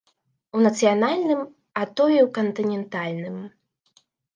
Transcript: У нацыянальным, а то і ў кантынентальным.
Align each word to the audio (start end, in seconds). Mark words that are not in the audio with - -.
У 0.55 0.61
нацыянальным, 0.67 1.41
а 1.83 1.85
то 1.95 2.03
і 2.17 2.19
ў 2.25 2.33
кантынентальным. 2.41 3.41